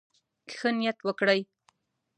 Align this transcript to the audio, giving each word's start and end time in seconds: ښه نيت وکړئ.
ښه 0.57 0.69
نيت 0.77 0.97
وکړئ. 1.07 1.41